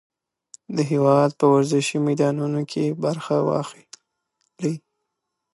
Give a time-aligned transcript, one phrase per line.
[0.75, 3.85] د هېواد په ورزشي میدانونو کې برخه واخلئ.